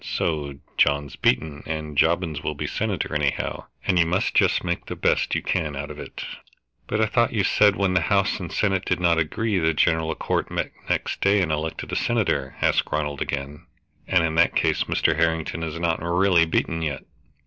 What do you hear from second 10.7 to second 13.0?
next day and elected a senator?" asked